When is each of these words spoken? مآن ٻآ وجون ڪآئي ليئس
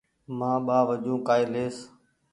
مآن 0.37 0.57
ٻآ 0.65 0.77
وجون 0.87 1.17
ڪآئي 1.27 1.43
ليئس 1.53 1.77